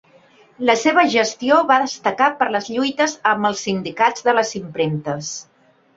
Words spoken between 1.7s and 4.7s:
va destacar per les lluites amb els sindicats de les